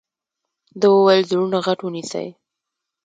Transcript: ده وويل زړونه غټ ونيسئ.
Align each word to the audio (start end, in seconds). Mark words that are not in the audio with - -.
ده 0.79 0.87
وويل 0.91 1.23
زړونه 1.31 1.57
غټ 1.65 1.79
ونيسئ. 1.83 2.27